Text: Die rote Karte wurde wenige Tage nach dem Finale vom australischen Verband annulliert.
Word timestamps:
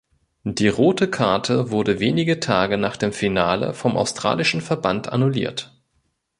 Die 0.47 0.67
rote 0.67 1.07
Karte 1.11 1.69
wurde 1.69 1.99
wenige 1.99 2.39
Tage 2.39 2.77
nach 2.79 2.97
dem 2.97 3.13
Finale 3.13 3.75
vom 3.75 3.95
australischen 3.97 4.59
Verband 4.59 5.09
annulliert. 5.09 5.79